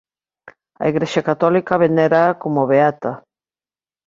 A 0.81 0.83
Igrexa 0.91 1.25
católica 1.29 1.81
venéraa 1.83 2.37
como 2.41 2.67
beata. 2.71 3.11